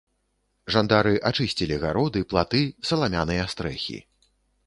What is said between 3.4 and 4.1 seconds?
стрэхі.